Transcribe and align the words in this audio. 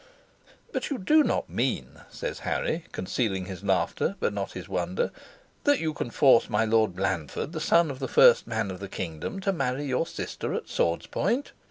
"But 0.71 0.89
you 0.89 0.97
do 0.97 1.21
not 1.21 1.47
mean," 1.47 2.01
says 2.09 2.39
Harry, 2.39 2.85
concealing 2.91 3.45
his 3.45 3.63
laughter, 3.63 4.15
but 4.19 4.33
not 4.33 4.53
his 4.53 4.67
wonder, 4.67 5.11
"that 5.63 5.77
you 5.79 5.93
can 5.93 6.09
force 6.09 6.49
my 6.49 6.65
Lord 6.65 6.95
Blandford, 6.95 7.51
the 7.51 7.59
son 7.61 7.91
of 7.91 7.99
the 7.99 8.07
first 8.07 8.47
man 8.47 8.71
of 8.71 8.79
this 8.79 8.89
kingdom, 8.89 9.39
to 9.41 9.53
marry 9.53 9.85
your 9.85 10.07
sister 10.07 10.55
at 10.55 10.67
sword's 10.69 11.05
point?" 11.05 11.51